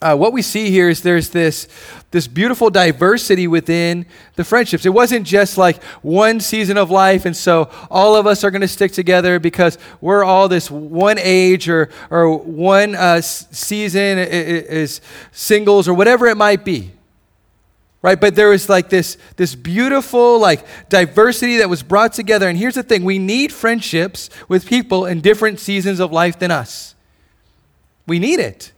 [0.00, 1.66] uh, what we see here is there's this,
[2.12, 4.86] this beautiful diversity within the friendships.
[4.86, 8.62] It wasn't just like one season of life, and so all of us are going
[8.62, 15.00] to stick together because we're all this one age or, or one uh, season is
[15.32, 16.92] singles or whatever it might be.
[18.00, 18.20] Right?
[18.20, 22.48] But there was like this, this beautiful like diversity that was brought together.
[22.48, 26.50] And here's the thing we need friendships with people in different seasons of life than
[26.50, 26.94] us.
[28.06, 28.72] We need it.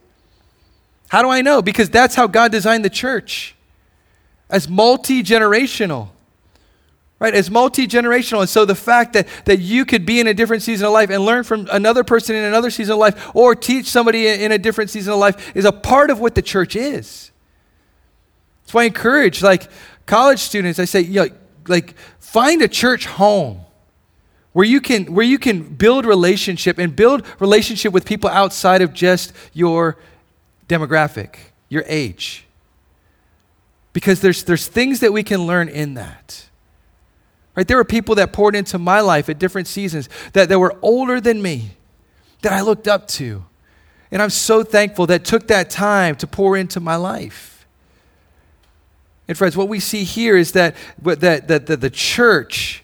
[1.09, 1.61] How do I know?
[1.61, 3.55] Because that's how God designed the church
[4.49, 6.09] as multi generational.
[7.19, 7.35] Right?
[7.35, 8.39] As multi generational.
[8.39, 11.11] And so the fact that, that you could be in a different season of life
[11.11, 14.57] and learn from another person in another season of life or teach somebody in a
[14.57, 17.30] different season of life is a part of what the church is.
[18.71, 19.69] That's why I encourage, like,
[20.05, 21.29] college students, I say, you know,
[21.67, 23.59] like, find a church home
[24.53, 28.93] where you can where you can build relationship and build relationship with people outside of
[28.93, 29.97] just your
[30.69, 31.35] demographic,
[31.67, 32.45] your age.
[33.91, 36.45] Because there's, there's things that we can learn in that.
[37.57, 37.67] Right?
[37.67, 41.19] There were people that poured into my life at different seasons that, that were older
[41.19, 41.71] than me,
[42.41, 43.43] that I looked up to.
[44.11, 47.49] And I'm so thankful that took that time to pour into my life.
[49.31, 52.83] And friends, what we see here is that, that, that, that the church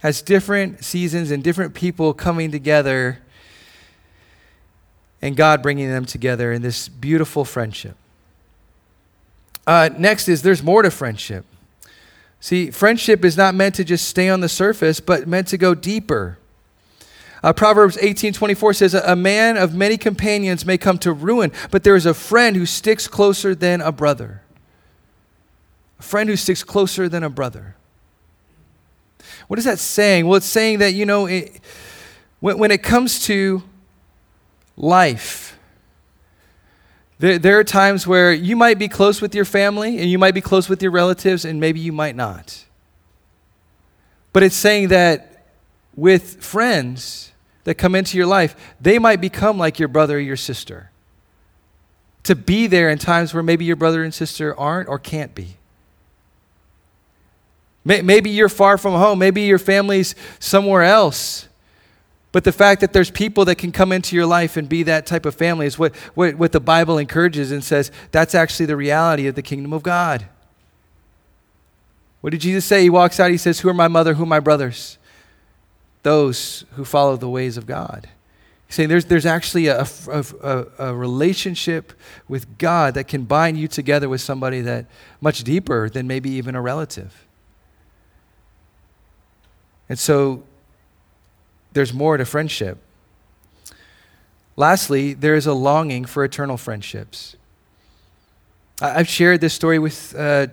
[0.00, 3.20] has different seasons and different people coming together
[5.22, 7.94] and God bringing them together in this beautiful friendship.
[9.64, 11.44] Uh, next is there's more to friendship.
[12.40, 15.72] See, friendship is not meant to just stay on the surface, but meant to go
[15.72, 16.36] deeper.
[17.44, 21.94] Uh, Proverbs 18:24 says, "A man of many companions may come to ruin, but there
[21.94, 24.42] is a friend who sticks closer than a brother."
[25.98, 27.76] A friend who sticks closer than a brother.
[29.48, 30.26] What is that saying?
[30.26, 31.60] Well, it's saying that you know, it,
[32.40, 33.62] when, when it comes to
[34.76, 35.58] life.
[37.18, 40.34] There, there are times where you might be close with your family and you might
[40.34, 42.64] be close with your relatives, and maybe you might not.
[44.32, 45.46] But it's saying that
[45.94, 47.32] with friends
[47.64, 50.90] that come into your life, they might become like your brother or your sister.
[52.24, 55.56] To be there in times where maybe your brother and sister aren't or can't be.
[57.86, 59.20] Maybe you're far from home.
[59.20, 61.48] Maybe your family's somewhere else.
[62.32, 65.06] But the fact that there's people that can come into your life and be that
[65.06, 68.76] type of family is what, what, what the Bible encourages and says that's actually the
[68.76, 70.26] reality of the kingdom of God.
[72.22, 72.82] What did Jesus say?
[72.82, 74.98] He walks out, he says, Who are my mother, who are my brothers?
[76.02, 78.08] Those who follow the ways of God.
[78.66, 81.92] He's saying there's, there's actually a, a, a, a, relationship
[82.26, 84.86] with God that can bind you together with somebody that
[85.20, 87.25] much deeper than maybe even a relative.
[89.88, 90.42] And so
[91.72, 92.78] there's more to friendship.
[94.56, 97.36] Lastly, there is a longing for eternal friendships.
[98.80, 100.48] I've shared this story with uh,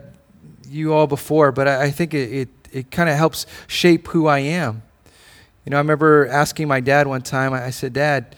[0.67, 4.39] you all before, but I, think it, it, it kind of helps shape who I
[4.39, 4.81] am.
[5.65, 8.35] You know, I remember asking my dad one time, I said, Dad,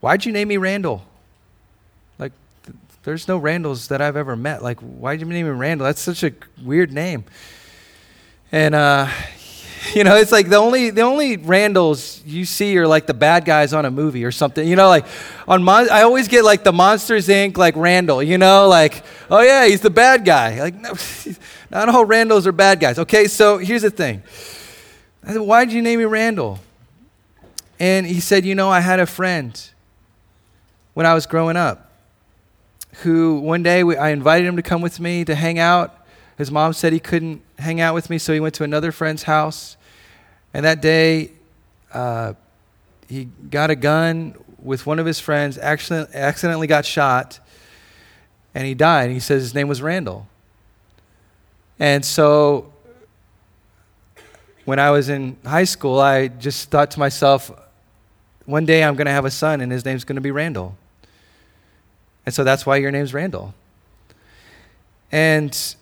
[0.00, 1.02] why'd you name me Randall?
[2.18, 2.32] Like,
[2.64, 4.62] th- there's no Randalls that I've ever met.
[4.62, 5.86] Like, why'd you name me Randall?
[5.86, 6.32] That's such a
[6.62, 7.24] weird name.
[8.50, 9.08] And, uh,
[9.94, 13.44] you know, it's like the only the only Randalls you see are like the bad
[13.44, 14.66] guys on a movie or something.
[14.66, 15.06] You know, like
[15.48, 17.56] on Mon- I always get like the Monsters Inc.
[17.56, 18.22] like Randall.
[18.22, 20.60] You know, like oh yeah, he's the bad guy.
[20.60, 20.94] Like no,
[21.70, 22.98] not all Randalls are bad guys.
[22.98, 24.22] Okay, so here's the thing.
[25.24, 26.58] I said, Why did you name me Randall?
[27.78, 29.60] And he said, You know, I had a friend
[30.94, 31.90] when I was growing up
[32.96, 36.01] who one day we, I invited him to come with me to hang out.
[36.38, 39.24] His mom said he couldn't hang out with me, so he went to another friend's
[39.24, 39.76] house.
[40.54, 41.32] And that day,
[41.92, 42.34] uh,
[43.08, 47.40] he got a gun with one of his friends, accident, accidentally got shot,
[48.54, 49.10] and he died.
[49.10, 50.26] He says his name was Randall.
[51.78, 52.72] And so
[54.64, 57.50] when I was in high school, I just thought to myself,
[58.46, 60.76] one day I'm going to have a son and his name's going to be Randall.
[62.24, 63.54] And so that's why your name's Randall.
[65.10, 65.76] And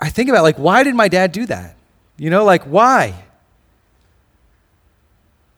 [0.00, 1.76] I think about like why did my dad do that?
[2.16, 3.14] You know, like why?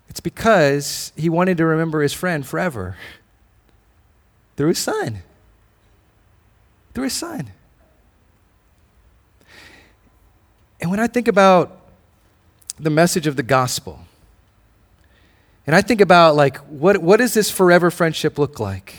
[0.09, 2.97] It's because he wanted to remember his friend forever.
[4.57, 5.23] Through his son.
[6.95, 7.53] Through his son.
[10.81, 11.77] And when I think about
[12.79, 14.01] the message of the gospel.
[15.67, 18.95] And I think about like what what does this forever friendship look like?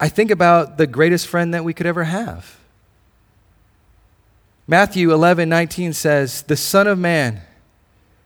[0.00, 2.58] I think about the greatest friend that we could ever have.
[4.66, 7.40] Matthew 11, 19 says, The Son of Man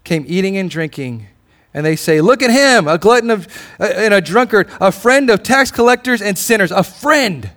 [0.05, 1.27] came eating and drinking,
[1.73, 3.47] and they say, Look at him, a glutton of,
[3.81, 6.71] uh, and a drunkard, a friend of tax collectors and sinners.
[6.71, 7.51] A friend.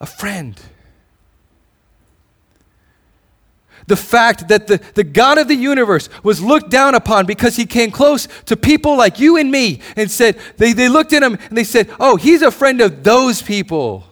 [0.00, 0.60] A friend
[3.86, 7.66] the fact that the, the God of the universe was looked down upon because he
[7.66, 11.38] came close to people like you and me and said, they, they looked at him
[11.48, 14.04] and they said, Oh, he's a friend of those people.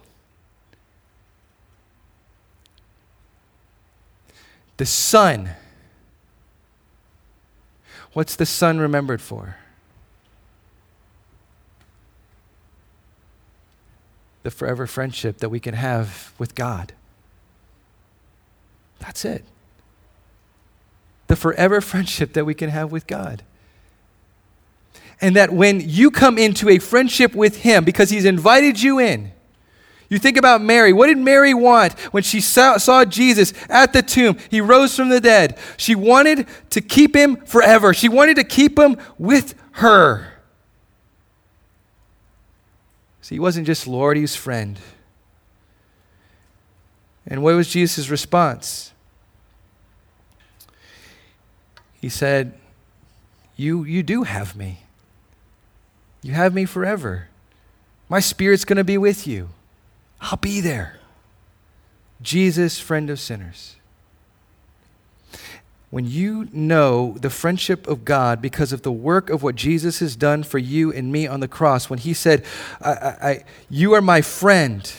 [4.81, 5.51] The Son.
[8.15, 9.57] What's the Son remembered for?
[14.43, 16.95] The forever friendship that we can have with God.
[19.01, 19.45] That's it
[21.27, 23.43] the forever friendship that we can have with God.
[25.21, 29.33] And that when you come into a friendship with Him, because He's invited you in,
[30.11, 30.93] you think about Mary.
[30.93, 34.37] What did Mary want when she saw, saw, Jesus at the tomb?
[34.51, 35.57] He rose from the dead.
[35.77, 37.95] She wanted to keep him forever.
[37.95, 40.35] She wanted to keep him with her.
[43.23, 44.81] See, he wasn't just Lord, he was friend.
[47.25, 48.93] And what was Jesus' response?
[52.01, 52.55] He said,
[53.57, 54.81] You, you do have me.
[56.21, 57.29] You have me forever.
[58.09, 59.51] My spirit's going to be with you.
[60.21, 60.99] I'll be there.
[62.23, 63.77] Jesus, friend of sinners.
[65.91, 70.15] When you know the friendship of God because of the work of what Jesus has
[70.15, 72.45] done for you and me on the cross, when He said,
[72.81, 74.93] I, I, You are my friend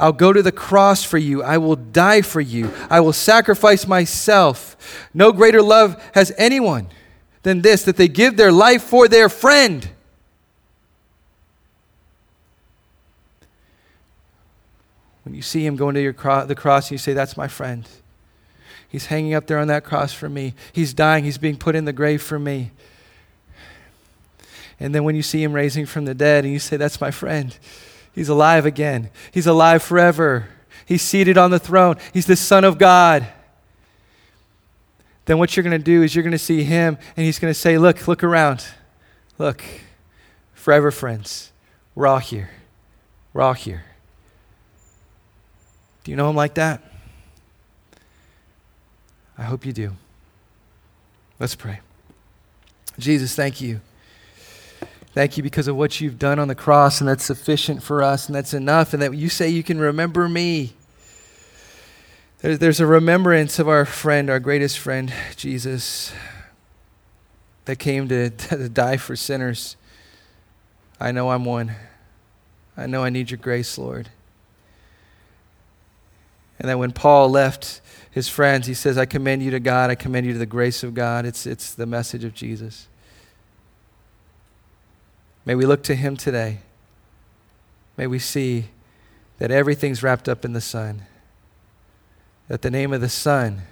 [0.00, 1.42] I'll go to the cross for you.
[1.42, 2.72] I will die for you.
[2.88, 5.08] I will sacrifice myself.
[5.12, 6.88] No greater love has anyone
[7.42, 9.88] than this that they give their life for their friend.
[15.24, 17.86] When you see him going to cro- the cross, and you say, That's my friend.
[18.88, 20.54] He's hanging up there on that cross for me.
[20.72, 21.24] He's dying.
[21.24, 22.72] He's being put in the grave for me.
[24.80, 27.10] And then when you see him raising from the dead, and you say, That's my
[27.10, 27.56] friend.
[28.12, 29.10] He's alive again.
[29.30, 30.48] He's alive forever.
[30.84, 31.96] He's seated on the throne.
[32.12, 33.26] He's the Son of God.
[35.26, 37.54] Then what you're going to do is you're going to see him and he's going
[37.54, 38.66] to say, Look, look around.
[39.38, 39.62] Look,
[40.54, 41.52] forever friends.
[41.94, 42.50] We're all here.
[43.32, 43.84] We're all here.
[46.10, 46.82] You know him like that?
[49.38, 49.92] I hope you do.
[51.38, 51.78] Let's pray.
[52.98, 53.80] Jesus, thank you.
[55.14, 58.26] Thank you because of what you've done on the cross, and that's sufficient for us,
[58.26, 60.72] and that's enough, and that you say you can remember me.
[62.40, 66.12] There's, there's a remembrance of our friend, our greatest friend, Jesus,
[67.66, 69.76] that came to, to die for sinners.
[70.98, 71.76] I know I'm one.
[72.76, 74.08] I know I need your grace, Lord.
[76.60, 77.80] And that when Paul left
[78.10, 80.82] his friends, he says, I commend you to God, I commend you to the grace
[80.82, 81.24] of God.
[81.24, 82.86] It's, it's the message of Jesus.
[85.46, 86.58] May we look to him today.
[87.96, 88.66] May we see
[89.38, 91.02] that everything's wrapped up in the Son,
[92.48, 93.62] that the name of the Son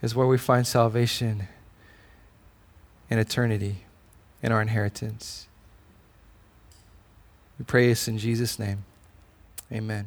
[0.00, 1.48] is where we find salvation
[3.10, 3.84] and eternity
[4.42, 5.48] in our inheritance.
[7.58, 8.84] We pray this in Jesus' name.
[9.70, 10.06] Amen.